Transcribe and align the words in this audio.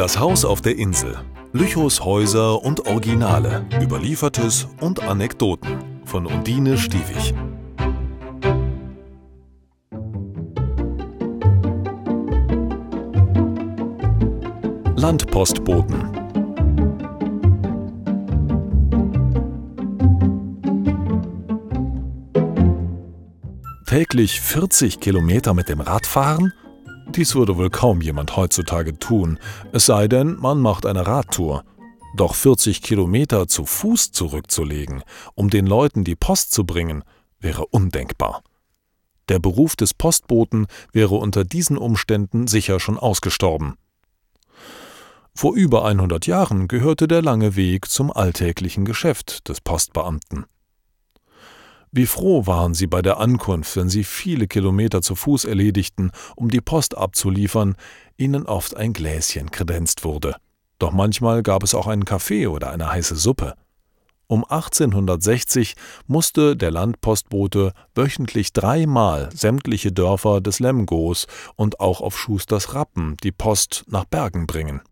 Das 0.00 0.18
Haus 0.18 0.46
auf 0.46 0.62
der 0.62 0.78
Insel. 0.78 1.14
Lüchows 1.52 2.02
Häuser 2.02 2.62
und 2.62 2.86
Originale. 2.86 3.66
Überliefertes 3.82 4.66
und 4.80 5.02
Anekdoten. 5.02 5.76
Von 6.06 6.24
Undine 6.24 6.78
Stiewig. 6.78 7.34
Landpostboten. 14.96 16.10
Täglich 23.84 24.40
40 24.40 25.00
Kilometer 25.00 25.52
mit 25.52 25.68
dem 25.68 25.82
Rad 25.82 26.06
fahren? 26.06 26.54
Dies 27.16 27.34
würde 27.34 27.56
wohl 27.56 27.70
kaum 27.70 28.00
jemand 28.00 28.36
heutzutage 28.36 28.98
tun, 28.98 29.38
es 29.72 29.86
sei 29.86 30.06
denn, 30.06 30.36
man 30.36 30.60
macht 30.60 30.86
eine 30.86 31.06
Radtour. 31.06 31.64
Doch 32.16 32.34
40 32.34 32.82
Kilometer 32.82 33.48
zu 33.48 33.66
Fuß 33.66 34.12
zurückzulegen, 34.12 35.02
um 35.34 35.50
den 35.50 35.66
Leuten 35.66 36.04
die 36.04 36.16
Post 36.16 36.52
zu 36.52 36.64
bringen, 36.64 37.04
wäre 37.40 37.66
undenkbar. 37.66 38.42
Der 39.28 39.38
Beruf 39.38 39.76
des 39.76 39.94
Postboten 39.94 40.66
wäre 40.92 41.16
unter 41.16 41.44
diesen 41.44 41.78
Umständen 41.78 42.46
sicher 42.46 42.80
schon 42.80 42.98
ausgestorben. 42.98 43.74
Vor 45.34 45.54
über 45.54 45.84
100 45.84 46.26
Jahren 46.26 46.68
gehörte 46.68 47.06
der 47.06 47.22
lange 47.22 47.54
Weg 47.56 47.88
zum 47.88 48.10
alltäglichen 48.10 48.84
Geschäft 48.84 49.48
des 49.48 49.60
Postbeamten. 49.60 50.46
Wie 51.92 52.06
froh 52.06 52.46
waren 52.46 52.72
sie 52.72 52.86
bei 52.86 53.02
der 53.02 53.18
Ankunft, 53.18 53.74
wenn 53.76 53.88
sie 53.88 54.04
viele 54.04 54.46
Kilometer 54.46 55.02
zu 55.02 55.16
Fuß 55.16 55.44
erledigten, 55.44 56.12
um 56.36 56.48
die 56.48 56.60
Post 56.60 56.96
abzuliefern, 56.96 57.74
ihnen 58.16 58.46
oft 58.46 58.76
ein 58.76 58.92
Gläschen 58.92 59.50
kredenzt 59.50 60.04
wurde. 60.04 60.36
Doch 60.78 60.92
manchmal 60.92 61.42
gab 61.42 61.64
es 61.64 61.74
auch 61.74 61.88
einen 61.88 62.04
Kaffee 62.04 62.46
oder 62.46 62.70
eine 62.70 62.90
heiße 62.90 63.16
Suppe. 63.16 63.54
Um 64.28 64.44
1860 64.44 65.74
musste 66.06 66.56
der 66.56 66.70
Landpostbote 66.70 67.72
wöchentlich 67.96 68.52
dreimal 68.52 69.28
sämtliche 69.34 69.90
Dörfer 69.90 70.40
des 70.40 70.60
Lemgos 70.60 71.26
und 71.56 71.80
auch 71.80 72.00
auf 72.00 72.16
Schusters 72.16 72.72
Rappen 72.72 73.16
die 73.24 73.32
Post 73.32 73.82
nach 73.88 74.04
Bergen 74.04 74.46
bringen. 74.46 74.82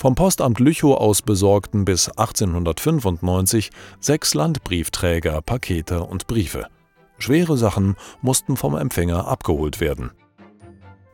Vom 0.00 0.14
Postamt 0.14 0.60
Lüchow 0.60 0.96
aus 0.96 1.22
besorgten 1.22 1.84
bis 1.84 2.08
1895 2.08 3.70
sechs 3.98 4.32
Landbriefträger 4.32 5.42
Pakete 5.42 6.04
und 6.04 6.28
Briefe. 6.28 6.68
Schwere 7.18 7.56
Sachen 7.56 7.96
mussten 8.22 8.56
vom 8.56 8.76
Empfänger 8.76 9.26
abgeholt 9.26 9.80
werden. 9.80 10.12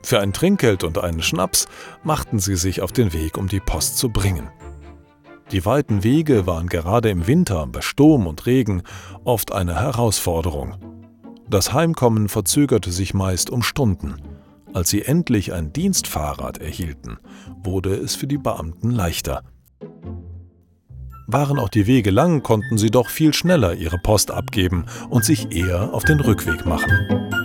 Für 0.03 0.21
ein 0.21 0.35
Trinkgeld 0.35 0.85
und 0.85 0.99
einen 0.99 1.23
Schnaps 1.23 1.67
machten 2.03 2.39
sie 2.39 2.57
sich 2.57 2.83
auf 2.83 2.93
den 2.93 3.15
Weg, 3.15 3.39
um 3.39 3.49
die 3.49 3.61
Post 3.61 3.97
zu 3.97 4.11
bringen. 4.11 4.51
Die 5.51 5.65
weiten 5.65 6.05
Wege 6.05 6.47
waren 6.47 6.67
gerade 6.67 7.09
im 7.09 7.27
Winter 7.27 7.67
bei 7.67 7.81
Sturm 7.81 8.27
und 8.27 8.45
Regen 8.45 8.83
oft 9.25 9.51
eine 9.55 9.81
Herausforderung. 9.81 10.75
Das 11.49 11.73
Heimkommen 11.73 12.29
verzögerte 12.29 12.93
sich 12.93 13.15
meist 13.15 13.49
um 13.49 13.63
Stunden. 13.63 14.17
Als 14.75 14.91
sie 14.91 15.03
endlich 15.03 15.53
ein 15.53 15.73
Dienstfahrrad 15.73 16.59
erhielten, 16.59 17.19
wurde 17.63 17.95
es 17.95 18.17
für 18.17 18.27
die 18.27 18.39
Beamten 18.39 18.91
leichter. 18.91 19.45
Waren 21.29 21.61
auch 21.61 21.69
die 21.69 21.87
Wege 21.87 22.11
lang, 22.11 22.43
konnten 22.43 22.77
sie 22.77 22.91
doch 22.91 23.09
viel 23.09 23.33
schneller 23.33 23.75
ihre 23.75 23.99
Post 23.99 24.33
abgeben 24.33 24.87
und 25.11 25.25
sich 25.25 25.53
eher 25.53 25.95
auf 25.95 26.03
den 26.03 26.19
Rückweg 26.19 26.67
machen. 26.67 27.44